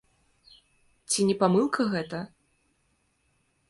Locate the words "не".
1.29-1.35